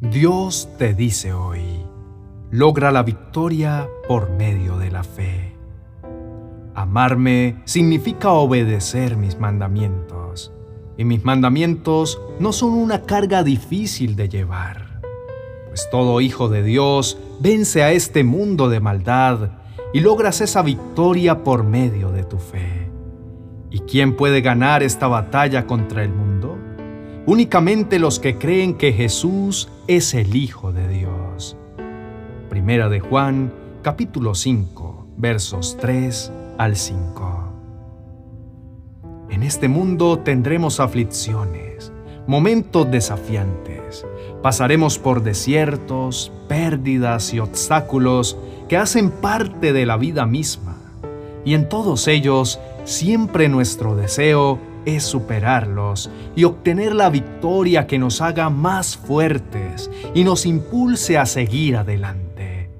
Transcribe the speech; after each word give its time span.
Dios 0.00 0.66
te 0.78 0.94
dice 0.94 1.34
hoy, 1.34 1.60
logra 2.50 2.90
la 2.90 3.02
victoria 3.02 3.86
por 4.08 4.30
medio 4.30 4.78
de 4.78 4.90
la 4.90 5.04
fe. 5.04 5.54
Amarme 6.74 7.60
significa 7.66 8.30
obedecer 8.30 9.18
mis 9.18 9.38
mandamientos, 9.38 10.54
y 10.96 11.04
mis 11.04 11.22
mandamientos 11.22 12.18
no 12.38 12.54
son 12.54 12.70
una 12.70 13.02
carga 13.02 13.42
difícil 13.42 14.16
de 14.16 14.30
llevar, 14.30 15.02
pues 15.68 15.86
todo 15.90 16.22
hijo 16.22 16.48
de 16.48 16.62
Dios 16.62 17.18
vence 17.38 17.82
a 17.82 17.92
este 17.92 18.24
mundo 18.24 18.70
de 18.70 18.80
maldad 18.80 19.50
y 19.92 20.00
logras 20.00 20.40
esa 20.40 20.62
victoria 20.62 21.44
por 21.44 21.62
medio 21.62 22.10
de 22.10 22.24
tu 22.24 22.38
fe. 22.38 22.90
¿Y 23.70 23.80
quién 23.80 24.16
puede 24.16 24.40
ganar 24.40 24.82
esta 24.82 25.08
batalla 25.08 25.66
contra 25.66 26.02
el 26.02 26.10
mundo? 26.14 26.56
Únicamente 27.26 27.98
los 27.98 28.18
que 28.18 28.38
creen 28.38 28.74
que 28.74 28.94
Jesús 28.94 29.68
es 29.86 30.14
el 30.14 30.34
Hijo 30.34 30.72
de 30.72 30.88
Dios. 30.88 31.54
Primera 32.48 32.88
de 32.88 33.00
Juan, 33.00 33.52
capítulo 33.82 34.34
5, 34.34 35.06
versos 35.18 35.76
3 35.78 36.32
al 36.56 36.76
5. 36.76 37.52
En 39.28 39.42
este 39.42 39.68
mundo 39.68 40.18
tendremos 40.20 40.80
aflicciones, 40.80 41.92
momentos 42.26 42.90
desafiantes. 42.90 44.06
Pasaremos 44.42 44.98
por 44.98 45.22
desiertos, 45.22 46.32
pérdidas 46.48 47.34
y 47.34 47.38
obstáculos 47.38 48.38
que 48.66 48.78
hacen 48.78 49.10
parte 49.10 49.74
de 49.74 49.84
la 49.84 49.98
vida 49.98 50.24
misma. 50.24 50.78
Y 51.44 51.52
en 51.52 51.68
todos 51.68 52.08
ellos, 52.08 52.58
siempre 52.84 53.50
nuestro 53.50 53.94
deseo 53.94 54.69
es 54.96 55.04
superarlos 55.04 56.10
y 56.36 56.44
obtener 56.44 56.94
la 56.94 57.10
victoria 57.10 57.86
que 57.86 57.98
nos 57.98 58.20
haga 58.20 58.50
más 58.50 58.96
fuertes 58.96 59.90
y 60.14 60.24
nos 60.24 60.46
impulse 60.46 61.18
a 61.18 61.26
seguir 61.26 61.76
adelante. 61.76 62.70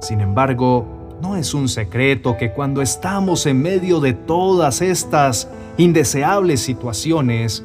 Sin 0.00 0.20
embargo, 0.20 1.16
no 1.22 1.36
es 1.36 1.54
un 1.54 1.68
secreto 1.68 2.36
que 2.36 2.52
cuando 2.52 2.82
estamos 2.82 3.46
en 3.46 3.62
medio 3.62 4.00
de 4.00 4.12
todas 4.12 4.82
estas 4.82 5.48
indeseables 5.78 6.60
situaciones, 6.60 7.64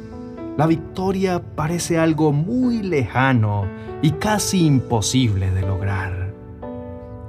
la 0.58 0.68
victoria 0.68 1.42
parece 1.56 1.98
algo 1.98 2.32
muy 2.32 2.82
lejano 2.82 3.66
y 4.02 4.12
casi 4.12 4.66
imposible 4.66 5.52
de 5.52 5.62
lograr. 5.62 6.34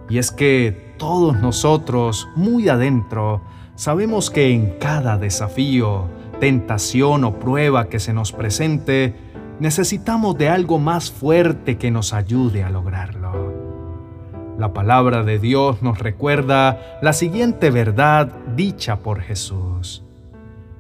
Y 0.09 0.19
es 0.19 0.31
que 0.31 0.95
todos 0.99 1.41
nosotros, 1.41 2.29
muy 2.37 2.69
adentro, 2.69 3.41
Sabemos 3.81 4.29
que 4.29 4.53
en 4.53 4.75
cada 4.79 5.17
desafío, 5.17 6.05
tentación 6.39 7.25
o 7.25 7.39
prueba 7.39 7.89
que 7.89 7.99
se 7.99 8.13
nos 8.13 8.31
presente, 8.31 9.15
necesitamos 9.59 10.37
de 10.37 10.51
algo 10.51 10.79
más 10.79 11.11
fuerte 11.11 11.79
que 11.79 11.91
nos 11.91 12.13
ayude 12.13 12.63
a 12.63 12.69
lograrlo. 12.69 13.55
La 14.59 14.75
palabra 14.75 15.23
de 15.23 15.39
Dios 15.39 15.81
nos 15.81 15.99
recuerda 15.99 16.99
la 17.01 17.15
siguiente 17.15 17.71
verdad 17.71 18.31
dicha 18.55 18.97
por 18.97 19.23
Jesús. 19.23 20.05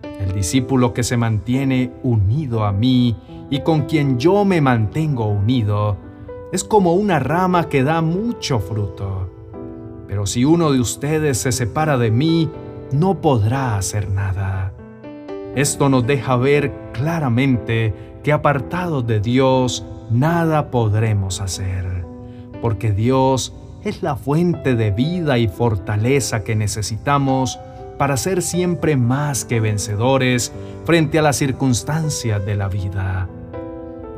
El 0.03 0.34
discípulo 0.34 0.93
que 0.93 1.03
se 1.03 1.17
mantiene 1.17 1.93
unido 2.03 2.67
a 2.67 2.73
mí 2.73 3.17
y 3.48 3.61
con 3.61 3.87
quien 3.87 4.19
yo 4.19 4.45
me 4.45 4.61
mantengo 4.61 5.25
unido, 5.25 5.97
es 6.53 6.65
como 6.65 6.93
una 6.93 7.19
rama 7.19 7.71
que 7.71 7.83
da 7.83 8.03
mucho 8.03 8.59
fruto. 8.59 9.31
Pero 10.06 10.27
si 10.27 10.45
uno 10.45 10.71
de 10.71 10.81
ustedes 10.81 11.39
se 11.39 11.51
separa 11.51 11.97
de 11.97 12.11
mí, 12.11 12.51
no 12.93 13.21
podrá 13.21 13.77
hacer 13.77 14.11
nada. 14.11 14.73
Esto 15.55 15.89
nos 15.89 16.07
deja 16.07 16.37
ver 16.37 16.73
claramente 16.93 17.95
que 18.23 18.33
apartados 18.33 19.07
de 19.07 19.21
Dios 19.21 19.85
nada 20.11 20.71
podremos 20.71 21.41
hacer, 21.41 22.05
porque 22.61 22.93
Dios 22.93 23.55
es 23.83 24.03
la 24.03 24.17
fuente 24.17 24.77
de 24.77 24.91
vida 24.91 25.39
y 25.39 25.49
fortaleza 25.49 26.45
que 26.45 26.55
necesitamos 26.55 27.59
para 27.99 28.17
ser 28.17 28.43
siempre 28.43 28.97
más 28.97 29.45
que 29.45 29.61
vencedores 29.61 30.53
frente 30.84 31.19
a 31.19 31.23
las 31.23 31.37
circunstancias 31.37 32.45
de 32.45 32.56
la 32.56 32.69
vida. 32.69 33.29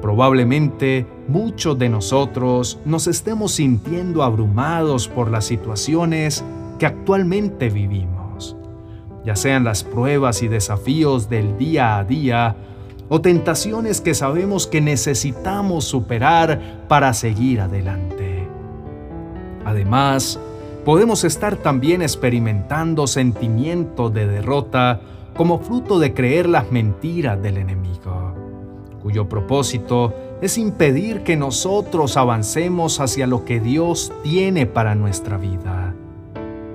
Probablemente 0.01 1.07
muchos 1.29 1.79
de 1.79 1.89
nosotros 1.89 2.79
nos 2.85 3.07
estemos 3.07 3.53
sintiendo 3.53 4.23
abrumados 4.23 5.09
por 5.09 5.31
las 5.31 5.45
situaciones 5.45 6.45
que 6.79 6.87
actualmente 6.87 7.71
vivimos 7.71 8.22
ya 9.25 9.37
sean 9.37 9.65
las 9.65 9.85
pruebas 9.85 10.43
y 10.43 10.49
desafíos 10.49 11.29
del 11.29 11.57
día 11.59 11.99
a 11.99 12.05
día 12.05 12.57
o 13.09 13.21
tentaciones 13.21 14.01
que 14.01 14.15
sabemos 14.15 14.67
que 14.67 14.81
necesitamos 14.81 15.85
superar 15.85 16.85
para 16.89 17.13
seguir 17.13 17.61
adelante. 17.61 18.49
Además, 19.65 20.41
podemos 20.85 21.25
estar 21.25 21.57
también 21.57 22.03
experimentando 22.03 23.07
sentimientos 23.07 24.13
de 24.13 24.27
derrota 24.27 25.01
como 25.37 25.61
fruto 25.61 25.99
de 25.99 26.15
creer 26.15 26.49
las 26.49 26.71
mentiras 26.73 27.41
del 27.43 27.59
enemigo, 27.59 28.35
cuyo 29.03 29.29
propósito 29.29 30.15
es 30.41 30.59
impedir 30.59 31.23
que 31.23 31.37
nosotros 31.37 32.17
avancemos 32.17 32.99
hacia 32.99 33.27
lo 33.27 33.45
que 33.45 33.61
Dios 33.61 34.13
tiene 34.23 34.67
para 34.67 34.95
nuestra 34.95 35.37
vida. 35.37 35.95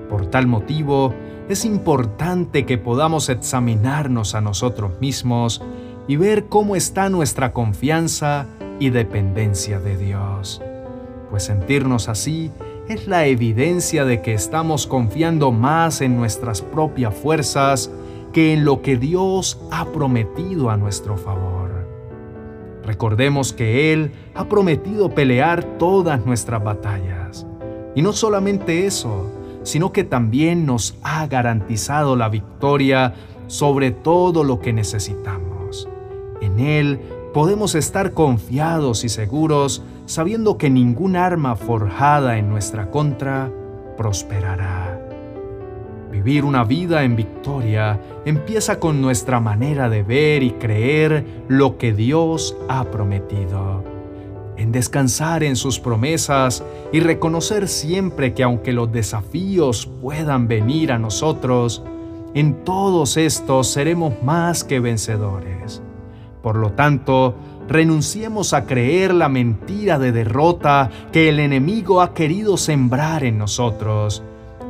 Por 0.09 0.27
tal 0.27 0.47
motivo, 0.47 1.13
es 1.49 1.65
importante 1.65 2.65
que 2.65 2.77
podamos 2.77 3.29
examinarnos 3.29 4.35
a 4.35 4.41
nosotros 4.41 4.99
mismos 4.99 5.61
y 6.07 6.15
ver 6.15 6.45
cómo 6.45 6.75
está 6.75 7.09
nuestra 7.09 7.53
confianza 7.53 8.47
y 8.79 8.89
dependencia 8.89 9.79
de 9.79 9.97
Dios. 9.97 10.61
Pues 11.29 11.43
sentirnos 11.43 12.09
así 12.09 12.51
es 12.87 13.07
la 13.07 13.25
evidencia 13.25 14.05
de 14.05 14.21
que 14.21 14.33
estamos 14.33 14.87
confiando 14.87 15.51
más 15.51 16.01
en 16.01 16.15
nuestras 16.15 16.61
propias 16.61 17.13
fuerzas 17.13 17.91
que 18.31 18.53
en 18.53 18.63
lo 18.63 18.81
que 18.81 18.97
Dios 18.97 19.59
ha 19.71 19.85
prometido 19.85 20.69
a 20.69 20.77
nuestro 20.77 21.17
favor. 21.17 21.87
Recordemos 22.83 23.51
que 23.51 23.91
Él 23.91 24.11
ha 24.35 24.45
prometido 24.45 25.13
pelear 25.13 25.63
todas 25.77 26.25
nuestras 26.25 26.63
batallas. 26.63 27.45
Y 27.95 28.01
no 28.01 28.13
solamente 28.13 28.85
eso, 28.85 29.29
sino 29.67 29.91
que 29.91 30.05
también 30.05 30.65
nos 30.65 30.95
ha 31.03 31.27
garantizado 31.27 32.15
la 32.15 32.29
victoria 32.29 33.13
sobre 33.47 33.91
todo 33.91 34.45
lo 34.45 34.61
que 34.61 34.71
necesitamos. 34.71 35.89
En 36.39 36.61
Él 36.61 37.01
podemos 37.33 37.75
estar 37.75 38.13
confiados 38.13 39.03
y 39.03 39.09
seguros 39.09 39.83
sabiendo 40.05 40.57
que 40.57 40.69
ningún 40.69 41.17
arma 41.17 41.57
forjada 41.57 42.37
en 42.37 42.47
nuestra 42.47 42.89
contra 42.91 43.51
prosperará. 43.97 45.01
Vivir 46.13 46.45
una 46.45 46.63
vida 46.63 47.03
en 47.03 47.17
victoria 47.17 47.99
empieza 48.23 48.79
con 48.79 49.01
nuestra 49.01 49.41
manera 49.41 49.89
de 49.89 50.01
ver 50.01 50.43
y 50.43 50.51
creer 50.51 51.25
lo 51.49 51.77
que 51.77 51.91
Dios 51.91 52.55
ha 52.69 52.85
prometido 52.85 53.83
en 54.57 54.71
descansar 54.71 55.43
en 55.43 55.55
sus 55.55 55.79
promesas 55.79 56.63
y 56.91 56.99
reconocer 56.99 57.67
siempre 57.67 58.33
que 58.33 58.43
aunque 58.43 58.73
los 58.73 58.91
desafíos 58.91 59.87
puedan 60.01 60.47
venir 60.47 60.91
a 60.91 60.99
nosotros, 60.99 61.83
en 62.33 62.63
todos 62.65 63.17
estos 63.17 63.67
seremos 63.67 64.13
más 64.23 64.63
que 64.63 64.79
vencedores. 64.79 65.81
Por 66.41 66.55
lo 66.55 66.71
tanto, 66.71 67.35
renunciemos 67.67 68.53
a 68.53 68.65
creer 68.65 69.13
la 69.13 69.29
mentira 69.29 69.99
de 69.99 70.11
derrota 70.11 70.89
que 71.11 71.29
el 71.29 71.39
enemigo 71.39 72.01
ha 72.01 72.13
querido 72.13 72.57
sembrar 72.57 73.23
en 73.23 73.37
nosotros 73.37 74.23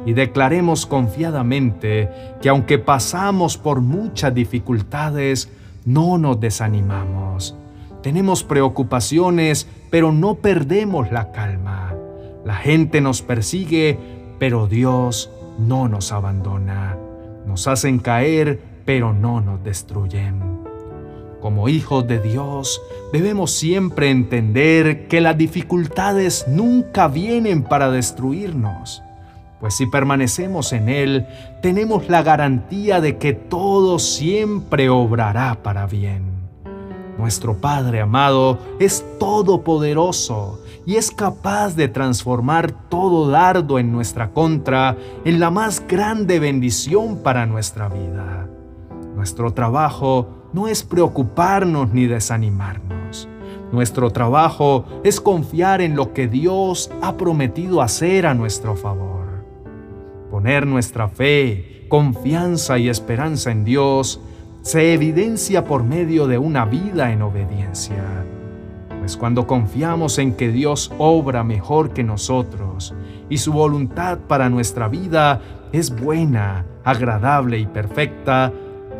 y 0.06 0.14
declaremos 0.14 0.86
confiadamente 0.86 2.10
que 2.42 2.50
aunque 2.50 2.80
pasamos 2.80 3.58
por 3.58 3.82
muchas 3.82 4.34
dificultades, 4.34 5.50
no 5.86 6.18
nos 6.18 6.40
desanimamos 6.40 7.56
tenemos 8.08 8.46
preocupaciones, 8.46 9.68
pero 9.90 10.14
no 10.14 10.36
perdemos 10.36 11.12
la 11.12 11.34
calma. 11.34 11.94
La 12.46 12.56
gente 12.56 13.02
nos 13.02 13.22
persigue, 13.22 14.00
pero 14.40 14.66
Dios 14.66 15.30
no 15.60 15.90
nos 15.90 16.14
abandona. 16.14 16.96
Nos 17.46 17.68
hacen 17.68 18.00
caer, 18.00 18.62
pero 18.86 19.12
no 19.12 19.42
nos 19.42 19.62
destruyen. 19.62 20.40
Como 21.42 21.68
hijos 21.68 22.08
de 22.08 22.22
Dios, 22.22 22.82
debemos 23.12 23.52
siempre 23.52 24.10
entender 24.10 25.10
que 25.10 25.20
las 25.20 25.38
dificultades 25.38 26.46
nunca 26.48 27.10
vienen 27.10 27.62
para 27.62 27.92
destruirnos, 27.92 29.04
pues 29.60 29.76
si 29.76 29.86
permanecemos 29.86 30.72
en 30.72 30.88
Él, 30.88 31.26
tenemos 31.62 32.08
la 32.08 32.24
garantía 32.24 33.02
de 33.02 33.18
que 33.18 33.34
todo 33.34 34.00
siempre 34.00 34.88
obrará 34.88 35.62
para 35.62 35.88
bien. 35.88 36.37
Nuestro 37.18 37.56
Padre 37.56 38.02
amado 38.02 38.60
es 38.80 39.06
todopoderoso 39.20 40.62
y 40.86 40.96
es 40.96 41.12
capaz 41.12 41.76
de 41.76 41.88
transformar 41.88 42.72
todo 42.90 43.30
dardo 43.30 43.80
en 43.80 43.92
nuestra 43.92 44.32
contra 44.32 44.96
en 45.26 45.40
la 45.40 45.50
más 45.52 45.84
grande 45.88 46.40
bendición 46.40 47.18
para 47.24 47.46
nuestra 47.46 47.90
vida. 47.90 48.48
Nuestro 49.16 49.52
trabajo 49.54 50.28
no 50.54 50.68
es 50.68 50.84
preocuparnos 50.84 51.92
ni 51.92 52.06
desanimarnos, 52.06 53.28
Nuestro 53.72 54.12
trabajo 54.12 54.86
es 55.04 55.20
confiar 55.20 55.82
en 55.82 55.96
lo 55.96 56.14
que 56.14 56.28
Dios 56.28 56.90
ha 57.02 57.18
prometido 57.18 57.82
hacer 57.82 58.26
a 58.26 58.34
nuestro 58.34 58.78
favor. 58.78 59.44
Poner 60.32 60.66
nuestra 60.66 61.10
fe, 61.10 61.86
confianza 61.90 62.78
y 62.78 62.88
esperanza 62.88 63.52
en 63.52 63.66
Dios 63.66 64.22
se 64.68 64.92
evidencia 64.94 65.64
por 65.64 65.86
medio 65.86 66.28
de 66.28 66.38
una 66.38 66.66
vida 66.66 67.14
en 67.14 67.22
obediencia. 67.22 68.04
Pues 69.00 69.16
cuando 69.16 69.48
confiamos 69.48 70.20
en 70.20 70.36
que 70.36 70.50
Dios 70.50 70.92
obra 70.98 71.46
mejor 71.46 71.92
que 71.92 72.04
nosotros 72.04 72.94
y 73.30 73.38
su 73.38 73.54
voluntad 73.54 74.18
para 74.28 74.50
nuestra 74.50 74.90
vida 74.90 75.40
es 75.72 75.96
buena, 75.96 76.66
agradable 76.84 77.60
y 77.60 77.66
perfecta, 77.66 78.52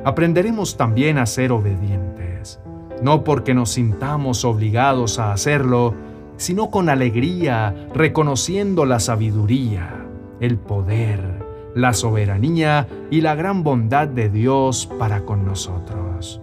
aprenderemos 0.06 0.78
también 0.78 1.18
a 1.18 1.26
ser 1.26 1.52
obedientes, 1.52 2.62
no 3.02 3.26
porque 3.26 3.54
nos 3.54 3.72
sintamos 3.72 4.46
obligados 4.46 5.20
a 5.20 5.34
hacerlo, 5.34 5.94
sino 6.38 6.70
con 6.72 6.88
alegría, 6.88 7.76
reconociendo 7.94 8.86
la 8.86 9.02
sabiduría, 9.02 10.06
el 10.40 10.58
poder, 10.60 11.46
la 11.78 11.94
soberanía 11.94 12.88
y 13.12 13.22
la 13.22 13.36
gran 13.36 13.64
bondad 13.64 14.08
de 14.08 14.30
Dios 14.30 14.90
para 14.98 15.22
con 15.22 15.46
nosotros. 15.46 16.42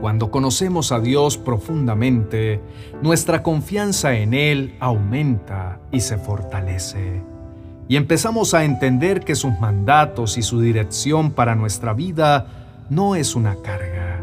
Cuando 0.00 0.30
conocemos 0.30 0.92
a 0.92 1.00
Dios 1.00 1.38
profundamente, 1.38 2.60
nuestra 3.02 3.42
confianza 3.42 4.14
en 4.14 4.34
Él 4.34 4.74
aumenta 4.80 5.78
y 5.90 6.00
se 6.00 6.16
fortalece. 6.18 7.22
Y 7.88 7.96
empezamos 7.96 8.54
a 8.54 8.64
entender 8.64 9.20
que 9.20 9.34
sus 9.34 9.58
mandatos 9.58 10.38
y 10.38 10.42
su 10.42 10.60
dirección 10.60 11.32
para 11.32 11.54
nuestra 11.54 11.92
vida 11.92 12.46
no 12.88 13.14
es 13.14 13.34
una 13.34 13.56
carga. 13.62 14.22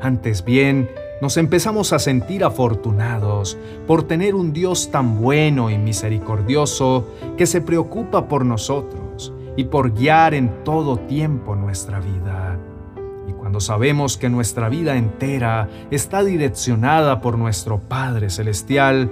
Antes 0.00 0.44
bien, 0.44 0.88
nos 1.20 1.36
empezamos 1.36 1.92
a 1.92 1.98
sentir 1.98 2.44
afortunados 2.44 3.58
por 3.86 4.04
tener 4.04 4.34
un 4.34 4.52
Dios 4.52 4.90
tan 4.90 5.20
bueno 5.20 5.70
y 5.70 5.78
misericordioso 5.78 7.08
que 7.36 7.46
se 7.46 7.60
preocupa 7.60 8.28
por 8.28 8.44
nosotros 8.44 9.32
y 9.56 9.64
por 9.64 9.92
guiar 9.92 10.34
en 10.34 10.62
todo 10.62 10.96
tiempo 10.96 11.56
nuestra 11.56 11.98
vida. 11.98 12.56
Y 13.26 13.32
cuando 13.32 13.60
sabemos 13.60 14.16
que 14.16 14.28
nuestra 14.28 14.68
vida 14.68 14.96
entera 14.96 15.68
está 15.90 16.22
direccionada 16.22 17.20
por 17.20 17.36
nuestro 17.36 17.80
Padre 17.80 18.30
Celestial, 18.30 19.10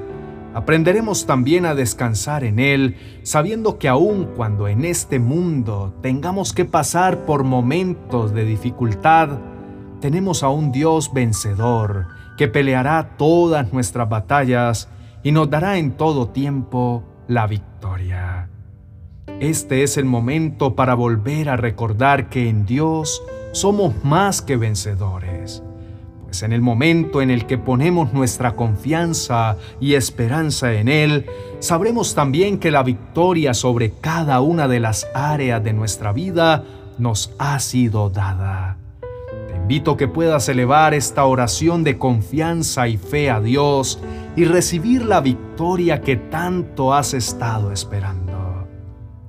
aprenderemos 0.54 1.26
también 1.26 1.66
a 1.66 1.74
descansar 1.74 2.44
en 2.44 2.60
Él, 2.60 2.96
sabiendo 3.24 3.78
que 3.78 3.88
aun 3.88 4.26
cuando 4.36 4.68
en 4.68 4.84
este 4.84 5.18
mundo 5.18 5.92
tengamos 6.02 6.52
que 6.52 6.64
pasar 6.64 7.26
por 7.26 7.42
momentos 7.42 8.32
de 8.32 8.44
dificultad, 8.44 9.38
tenemos 10.06 10.44
a 10.44 10.50
un 10.50 10.70
Dios 10.70 11.12
vencedor 11.12 12.06
que 12.36 12.46
peleará 12.46 13.16
todas 13.16 13.72
nuestras 13.72 14.08
batallas 14.08 14.88
y 15.24 15.32
nos 15.32 15.50
dará 15.50 15.78
en 15.78 15.96
todo 15.96 16.28
tiempo 16.28 17.02
la 17.26 17.48
victoria. 17.48 18.48
Este 19.40 19.82
es 19.82 19.96
el 19.96 20.04
momento 20.04 20.76
para 20.76 20.94
volver 20.94 21.48
a 21.48 21.56
recordar 21.56 22.28
que 22.28 22.48
en 22.48 22.66
Dios 22.66 23.20
somos 23.50 24.04
más 24.04 24.42
que 24.42 24.56
vencedores, 24.56 25.64
pues 26.22 26.44
en 26.44 26.52
el 26.52 26.62
momento 26.62 27.20
en 27.20 27.32
el 27.32 27.44
que 27.46 27.58
ponemos 27.58 28.12
nuestra 28.12 28.54
confianza 28.54 29.56
y 29.80 29.94
esperanza 29.94 30.72
en 30.74 30.86
Él, 30.86 31.26
sabremos 31.58 32.14
también 32.14 32.60
que 32.60 32.70
la 32.70 32.84
victoria 32.84 33.54
sobre 33.54 33.90
cada 33.90 34.40
una 34.40 34.68
de 34.68 34.78
las 34.78 35.08
áreas 35.14 35.64
de 35.64 35.72
nuestra 35.72 36.12
vida 36.12 36.62
nos 36.96 37.34
ha 37.40 37.58
sido 37.58 38.08
dada 38.08 38.76
invito 39.66 39.96
que 39.96 40.06
puedas 40.06 40.48
elevar 40.48 40.94
esta 40.94 41.24
oración 41.24 41.82
de 41.82 41.98
confianza 41.98 42.86
y 42.86 42.98
fe 42.98 43.30
a 43.30 43.40
Dios 43.40 43.98
y 44.36 44.44
recibir 44.44 45.04
la 45.04 45.20
victoria 45.20 46.02
que 46.02 46.14
tanto 46.14 46.94
has 46.94 47.14
estado 47.14 47.72
esperando. 47.72 48.68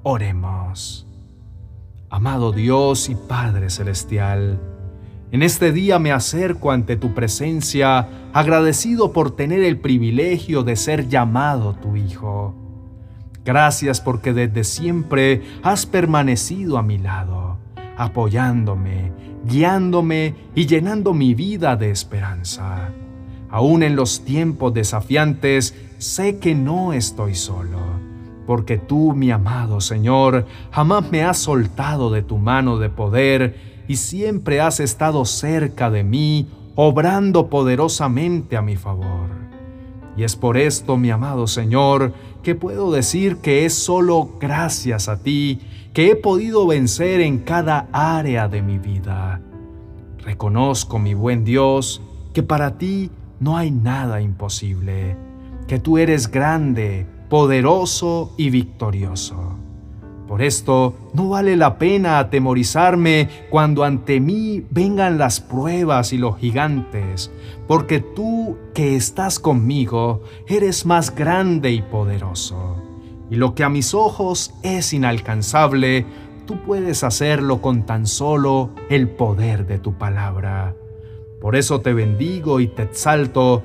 Oremos. 0.04 1.08
Amado 2.12 2.52
Dios 2.52 3.10
y 3.10 3.16
Padre 3.16 3.72
Celestial, 3.72 4.62
en 5.32 5.42
este 5.42 5.72
día 5.72 5.98
me 5.98 6.12
acerco 6.12 6.70
ante 6.70 6.98
tu 6.98 7.16
presencia 7.16 8.08
agradecido 8.32 9.14
por 9.14 9.36
tener 9.36 9.64
el 9.64 9.80
privilegio 9.80 10.62
de 10.62 10.76
ser 10.76 11.08
llamado 11.08 11.74
tu 11.74 11.96
Hijo. 11.96 12.54
Gracias 13.44 14.02
porque 14.02 14.34
desde 14.34 14.64
siempre 14.64 15.42
has 15.64 15.88
permanecido 15.88 16.78
a 16.78 16.84
mi 16.84 17.00
lado, 17.00 17.58
apoyándome, 17.98 19.12
guiándome 19.46 20.36
y 20.56 20.68
llenando 20.68 21.14
mi 21.14 21.34
vida 21.34 21.76
de 21.76 21.90
esperanza. 21.90 22.90
Aún 23.50 23.82
en 23.84 23.96
los 23.96 24.24
tiempos 24.24 24.74
desafiantes, 24.74 25.74
sé 25.98 26.38
que 26.38 26.54
no 26.54 26.94
estoy 26.94 27.34
solo, 27.34 27.80
porque 28.46 28.78
tú, 28.78 29.14
mi 29.14 29.32
amado 29.32 29.82
Señor, 29.82 30.46
jamás 30.72 31.10
me 31.12 31.24
has 31.24 31.38
soltado 31.38 32.12
de 32.12 32.22
tu 32.22 32.38
mano 32.38 32.78
de 32.78 32.90
poder 32.90 33.56
y 33.88 33.96
siempre 33.96 34.62
has 34.62 34.80
estado 34.80 35.26
cerca 35.26 35.90
de 35.90 36.04
mí, 36.04 36.48
obrando 36.76 37.50
poderosamente 37.50 38.58
a 38.58 38.62
mi 38.62 38.76
favor. 38.76 39.30
Y 40.18 40.24
es 40.24 40.36
por 40.36 40.58
esto, 40.58 40.98
mi 40.98 41.10
amado 41.10 41.48
Señor, 41.48 42.14
que 42.44 42.56
puedo 42.56 42.92
decir 42.92 43.38
que 43.38 43.66
es 43.66 43.74
solo 43.74 44.38
gracias 44.40 45.10
a 45.10 45.18
ti 45.18 45.60
que 45.94 46.12
he 46.12 46.16
podido 46.16 46.68
vencer 46.68 47.22
en 47.22 47.40
cada 47.40 47.88
área 47.92 48.48
de 48.48 48.62
mi 48.62 48.78
vida. 48.78 49.42
Reconozco, 50.20 51.00
mi 51.00 51.14
buen 51.14 51.44
Dios, 51.44 52.02
que 52.34 52.44
para 52.44 52.78
ti 52.78 53.10
no 53.40 53.58
hay 53.58 53.72
nada 53.72 54.22
imposible, 54.22 55.18
que 55.68 55.80
tú 55.80 55.98
eres 55.98 56.30
grande, 56.30 57.08
poderoso 57.30 58.34
y 58.38 58.50
victorioso. 58.50 59.58
Por 60.28 60.42
esto 60.42 60.94
no 61.14 61.30
vale 61.30 61.56
la 61.56 61.78
pena 61.78 62.20
atemorizarme 62.20 63.30
cuando 63.50 63.84
ante 63.84 64.20
mí 64.20 64.66
vengan 64.70 65.18
las 65.18 65.40
pruebas 65.40 66.12
y 66.12 66.18
los 66.18 66.38
gigantes, 66.38 67.32
porque 67.68 68.00
tú 68.00 68.58
que 68.74 68.96
estás 68.96 69.40
conmigo 69.40 70.22
eres 70.48 70.86
más 70.86 71.16
grande 71.16 71.72
y 71.72 71.82
poderoso 71.82 72.88
y 73.30 73.36
lo 73.36 73.56
que 73.56 73.64
a 73.64 73.70
mis 73.70 73.94
ojos 73.94 74.54
es 74.64 74.94
inalcanzable, 74.94 76.06
tú 76.46 76.64
puedes 76.64 77.04
hacerlo 77.04 77.62
con 77.62 77.86
tan 77.86 78.08
solo 78.08 78.72
el 78.90 79.10
poder 79.10 79.66
de 79.68 79.80
tu 79.80 79.98
palabra. 79.98 80.76
Por 81.42 81.56
eso 81.56 81.82
te 81.82 81.94
bendigo 81.94 82.60
y 82.60 82.68
te 82.68 82.84
exalto, 82.84 83.64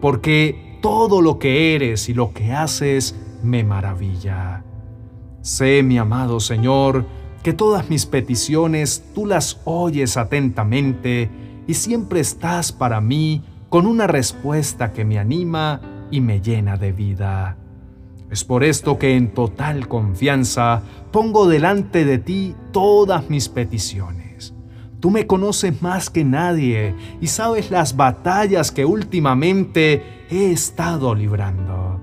porque 0.00 0.78
todo 0.82 1.22
lo 1.22 1.38
que 1.38 1.74
eres 1.74 2.08
y 2.08 2.14
lo 2.14 2.32
que 2.32 2.52
haces 2.52 3.18
me 3.42 3.64
maravilla. 3.64 4.64
Sé, 5.48 5.82
mi 5.82 5.96
amado 5.96 6.40
Señor, 6.40 7.06
que 7.42 7.54
todas 7.54 7.88
mis 7.88 8.04
peticiones 8.04 9.02
tú 9.14 9.24
las 9.24 9.62
oyes 9.64 10.18
atentamente 10.18 11.30
y 11.66 11.72
siempre 11.72 12.20
estás 12.20 12.70
para 12.70 13.00
mí 13.00 13.42
con 13.70 13.86
una 13.86 14.06
respuesta 14.06 14.92
que 14.92 15.06
me 15.06 15.18
anima 15.18 15.80
y 16.10 16.20
me 16.20 16.42
llena 16.42 16.76
de 16.76 16.92
vida. 16.92 17.56
Es 18.30 18.44
por 18.44 18.62
esto 18.62 18.98
que 18.98 19.16
en 19.16 19.32
total 19.32 19.88
confianza 19.88 20.82
pongo 21.12 21.48
delante 21.48 22.04
de 22.04 22.18
ti 22.18 22.54
todas 22.70 23.30
mis 23.30 23.48
peticiones. 23.48 24.52
Tú 25.00 25.10
me 25.10 25.26
conoces 25.26 25.80
más 25.80 26.10
que 26.10 26.24
nadie 26.24 26.94
y 27.22 27.28
sabes 27.28 27.70
las 27.70 27.96
batallas 27.96 28.70
que 28.70 28.84
últimamente 28.84 30.02
he 30.28 30.52
estado 30.52 31.14
librando. 31.14 32.02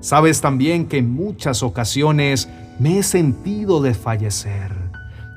Sabes 0.00 0.42
también 0.42 0.86
que 0.86 0.98
en 0.98 1.10
muchas 1.14 1.62
ocasiones 1.62 2.46
me 2.78 2.98
he 2.98 3.02
sentido 3.02 3.80
desfallecer, 3.80 4.72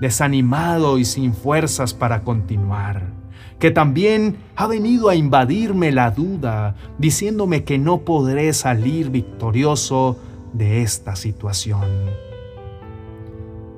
desanimado 0.02 0.98
y 0.98 1.06
sin 1.06 1.34
fuerzas 1.34 1.94
para 1.94 2.24
continuar 2.24 3.18
que 3.60 3.72
también 3.72 4.38
ha 4.56 4.68
venido 4.68 5.10
a 5.10 5.16
invadirme 5.16 5.92
la 5.92 6.12
duda, 6.12 6.76
diciéndome 6.98 7.64
que 7.64 7.78
no 7.78 8.00
podré 8.00 8.54
salir 8.54 9.10
victorioso 9.10 10.18
de 10.54 10.84
esta 10.84 11.16
situación. 11.16 11.82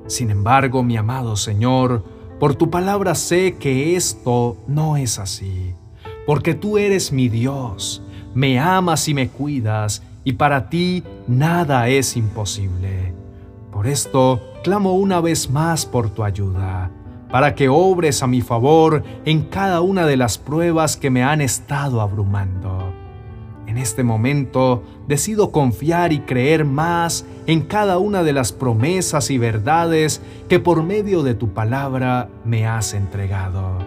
Sin 0.06 0.30
embargo, 0.30 0.82
mi 0.82 0.96
amado 0.96 1.36
Señor, 1.36 2.04
por 2.38 2.54
tu 2.54 2.70
palabra 2.70 3.14
sé 3.14 3.56
que 3.56 3.96
esto 3.96 4.56
no 4.66 4.96
es 4.96 5.18
así, 5.18 5.74
porque 6.26 6.54
tú 6.54 6.76
eres 6.76 7.12
mi 7.12 7.28
Dios, 7.28 8.02
me 8.34 8.58
amas 8.58 9.08
y 9.08 9.14
me 9.14 9.28
cuidas, 9.28 10.02
y 10.24 10.34
para 10.34 10.68
ti 10.68 11.04
nada 11.26 11.88
es 11.88 12.16
imposible. 12.16 13.14
Por 13.72 13.86
esto 13.86 14.40
clamo 14.62 14.94
una 14.94 15.20
vez 15.20 15.50
más 15.50 15.86
por 15.86 16.10
tu 16.10 16.24
ayuda 16.24 16.90
para 17.30 17.54
que 17.54 17.68
obres 17.68 18.22
a 18.22 18.26
mi 18.26 18.40
favor 18.40 19.02
en 19.24 19.42
cada 19.42 19.80
una 19.80 20.06
de 20.06 20.16
las 20.16 20.38
pruebas 20.38 20.96
que 20.96 21.10
me 21.10 21.22
han 21.22 21.40
estado 21.40 22.00
abrumando. 22.00 22.92
En 23.66 23.78
este 23.78 24.02
momento 24.02 24.82
decido 25.06 25.52
confiar 25.52 26.12
y 26.12 26.20
creer 26.20 26.64
más 26.64 27.24
en 27.46 27.62
cada 27.62 27.98
una 27.98 28.24
de 28.24 28.32
las 28.32 28.52
promesas 28.52 29.30
y 29.30 29.38
verdades 29.38 30.20
que 30.48 30.58
por 30.58 30.82
medio 30.82 31.22
de 31.22 31.34
tu 31.34 31.50
palabra 31.50 32.28
me 32.44 32.66
has 32.66 32.94
entregado. 32.94 33.78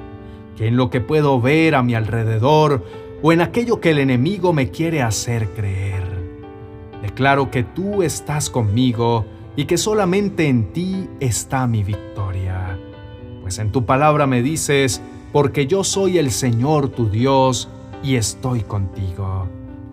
Que 0.55 0.67
en 0.67 0.77
lo 0.77 0.89
que 0.89 1.01
puedo 1.01 1.41
ver 1.41 1.75
a 1.75 1.83
mi 1.83 1.95
alrededor 1.95 2.85
o 3.21 3.33
en 3.33 3.41
aquello 3.41 3.81
que 3.81 3.91
el 3.91 3.99
enemigo 3.99 4.53
me 4.53 4.69
quiere 4.69 5.01
hacer 5.01 5.49
creer. 5.49 6.03
Declaro 7.01 7.51
que 7.51 7.63
tú 7.63 8.03
estás 8.03 8.49
conmigo 8.49 9.25
y 9.55 9.65
que 9.65 9.77
solamente 9.77 10.47
en 10.47 10.73
ti 10.73 11.09
está 11.19 11.67
mi 11.67 11.83
victoria. 11.83 12.79
Pues 13.41 13.59
en 13.59 13.71
tu 13.71 13.85
palabra 13.85 14.25
me 14.27 14.41
dices, 14.41 15.01
porque 15.31 15.67
yo 15.67 15.83
soy 15.83 16.17
el 16.17 16.31
Señor 16.31 16.89
tu 16.89 17.09
Dios 17.09 17.69
y 18.03 18.15
estoy 18.15 18.61
contigo. 18.61 19.47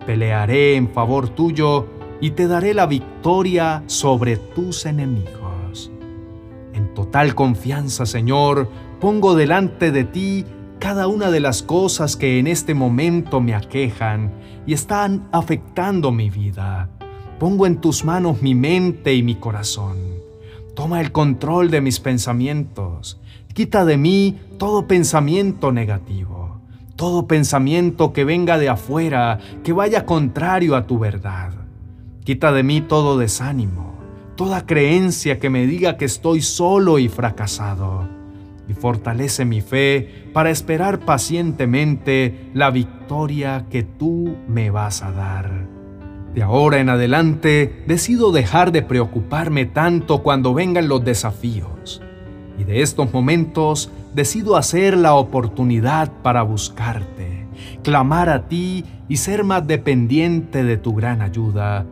Pelearé 0.05 0.75
en 0.75 0.89
favor 0.89 1.29
tuyo 1.29 1.87
y 2.21 2.31
te 2.31 2.47
daré 2.47 2.73
la 2.73 2.85
victoria 2.85 3.83
sobre 3.87 4.37
tus 4.37 4.85
enemigos. 4.85 5.91
En 6.73 6.93
total 6.93 7.35
confianza, 7.35 8.05
Señor, 8.05 8.69
pongo 8.99 9.35
delante 9.35 9.91
de 9.91 10.03
ti 10.03 10.45
cada 10.79 11.07
una 11.07 11.29
de 11.29 11.39
las 11.39 11.61
cosas 11.61 12.15
que 12.15 12.39
en 12.39 12.47
este 12.47 12.73
momento 12.73 13.41
me 13.41 13.53
aquejan 13.53 14.31
y 14.65 14.73
están 14.73 15.27
afectando 15.31 16.11
mi 16.11 16.29
vida. 16.29 16.89
Pongo 17.41 17.65
en 17.65 17.81
tus 17.81 18.05
manos 18.05 18.43
mi 18.43 18.53
mente 18.53 19.15
y 19.15 19.23
mi 19.23 19.33
corazón. 19.33 19.97
Toma 20.75 21.01
el 21.01 21.11
control 21.11 21.71
de 21.71 21.81
mis 21.81 21.99
pensamientos. 21.99 23.19
Quita 23.55 23.83
de 23.83 23.97
mí 23.97 24.39
todo 24.59 24.87
pensamiento 24.87 25.71
negativo, 25.71 26.61
todo 26.95 27.25
pensamiento 27.25 28.13
que 28.13 28.25
venga 28.25 28.59
de 28.59 28.69
afuera, 28.69 29.39
que 29.63 29.73
vaya 29.73 30.05
contrario 30.05 30.75
a 30.75 30.85
tu 30.85 30.99
verdad. 30.99 31.53
Quita 32.25 32.51
de 32.51 32.61
mí 32.61 32.79
todo 32.79 33.17
desánimo, 33.17 33.95
toda 34.35 34.67
creencia 34.67 35.39
que 35.39 35.49
me 35.49 35.65
diga 35.65 35.97
que 35.97 36.05
estoy 36.05 36.43
solo 36.43 36.99
y 36.99 37.09
fracasado 37.09 38.07
y 38.69 38.73
fortalece 38.73 39.45
mi 39.45 39.61
fe 39.61 40.29
para 40.31 40.51
esperar 40.51 40.99
pacientemente 40.99 42.51
la 42.53 42.69
victoria 42.69 43.65
que 43.71 43.81
tú 43.81 44.37
me 44.47 44.69
vas 44.69 45.01
a 45.01 45.11
dar. 45.11 45.70
De 46.33 46.43
ahora 46.43 46.79
en 46.79 46.89
adelante 46.89 47.83
decido 47.87 48.31
dejar 48.31 48.71
de 48.71 48.81
preocuparme 48.81 49.65
tanto 49.65 50.23
cuando 50.23 50.53
vengan 50.53 50.87
los 50.87 51.03
desafíos. 51.03 52.01
Y 52.57 52.63
de 52.63 52.81
estos 52.81 53.11
momentos 53.11 53.91
decido 54.13 54.55
hacer 54.55 54.95
la 54.95 55.15
oportunidad 55.15 56.11
para 56.21 56.43
buscarte, 56.43 57.47
clamar 57.83 58.29
a 58.29 58.47
ti 58.47 58.85
y 59.09 59.17
ser 59.17 59.43
más 59.43 59.65
dependiente 59.67 60.63
de 60.63 60.77
tu 60.77 60.93
gran 60.93 61.21
ayuda, 61.21 61.85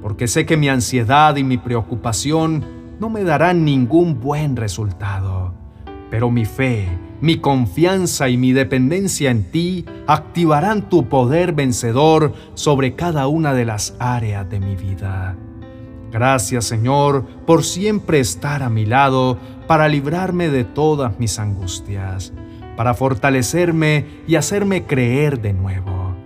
porque 0.00 0.28
sé 0.28 0.46
que 0.46 0.56
mi 0.56 0.68
ansiedad 0.68 1.36
y 1.36 1.44
mi 1.44 1.58
preocupación 1.58 2.64
no 3.00 3.10
me 3.10 3.24
darán 3.24 3.64
ningún 3.64 4.20
buen 4.20 4.56
resultado 4.56 5.54
pero 6.12 6.30
mi 6.30 6.44
fe, 6.44 6.86
mi 7.22 7.36
confianza 7.36 8.28
y 8.28 8.36
mi 8.36 8.52
dependencia 8.52 9.30
en 9.30 9.44
ti 9.44 9.86
activarán 10.08 10.88
tu 10.88 11.08
poder 11.08 11.52
vencedor 11.52 12.32
sobre 12.54 12.96
cada 12.96 13.28
una 13.28 13.54
de 13.54 13.64
las 13.64 13.94
áreas 14.00 14.50
de 14.50 14.58
mi 14.58 14.74
vida. 14.74 15.36
Gracias 16.10 16.64
Señor 16.64 17.24
por 17.46 17.62
siempre 17.62 18.18
estar 18.18 18.64
a 18.64 18.68
mi 18.68 18.84
lado 18.86 19.38
para 19.68 19.86
librarme 19.86 20.48
de 20.48 20.64
todas 20.64 21.16
mis 21.20 21.38
angustias, 21.38 22.32
para 22.76 22.92
fortalecerme 22.92 24.04
y 24.26 24.34
hacerme 24.34 24.84
creer 24.84 25.40
de 25.40 25.52
nuevo. 25.52 26.16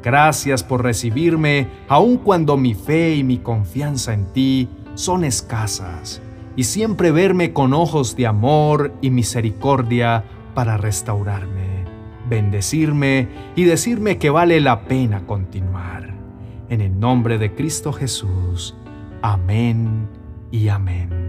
Gracias 0.00 0.62
por 0.62 0.84
recibirme 0.84 1.66
aun 1.88 2.18
cuando 2.18 2.56
mi 2.56 2.74
fe 2.74 3.16
y 3.16 3.24
mi 3.24 3.38
confianza 3.38 4.14
en 4.14 4.32
ti 4.32 4.68
son 4.94 5.24
escasas 5.24 6.22
y 6.54 6.64
siempre 6.64 7.10
verme 7.10 7.52
con 7.52 7.74
ojos 7.74 8.16
de 8.16 8.26
amor 8.26 8.94
y 9.02 9.10
misericordia 9.10 10.24
para 10.56 10.78
restaurarme, 10.78 11.84
bendecirme 12.30 13.28
y 13.56 13.64
decirme 13.64 14.16
que 14.16 14.30
vale 14.30 14.58
la 14.62 14.86
pena 14.86 15.26
continuar. 15.26 16.14
En 16.70 16.80
el 16.80 16.98
nombre 16.98 17.36
de 17.36 17.54
Cristo 17.54 17.92
Jesús. 17.92 18.74
Amén 19.20 20.08
y 20.50 20.68
amén. 20.68 21.25